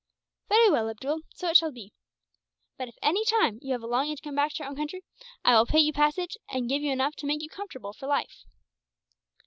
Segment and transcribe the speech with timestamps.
[0.49, 1.93] "Very well, Abdool, so it shall be.
[2.75, 4.75] But if, at any time, you have a longing to come back to your own
[4.75, 5.03] country,
[5.45, 8.47] I will pay your passage, and give you enough to make you comfortable for life."